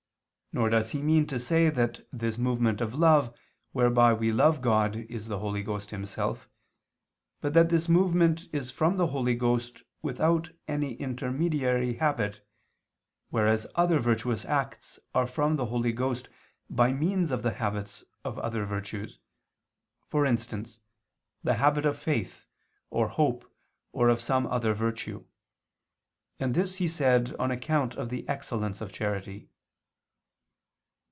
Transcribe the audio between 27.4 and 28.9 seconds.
account of the excellence